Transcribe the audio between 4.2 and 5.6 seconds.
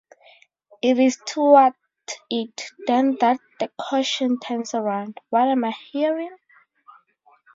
turns around; "what